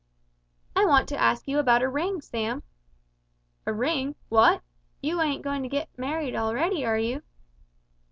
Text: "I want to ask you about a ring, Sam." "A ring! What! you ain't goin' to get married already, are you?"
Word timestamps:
"I 0.75 0.83
want 0.87 1.07
to 1.09 1.15
ask 1.21 1.47
you 1.47 1.59
about 1.59 1.83
a 1.83 1.87
ring, 1.87 2.21
Sam." 2.21 2.63
"A 3.67 3.71
ring! 3.71 4.15
What! 4.29 4.63
you 4.99 5.21
ain't 5.21 5.43
goin' 5.43 5.61
to 5.61 5.69
get 5.69 5.95
married 5.95 6.35
already, 6.35 6.83
are 6.83 6.97
you?" 6.97 7.21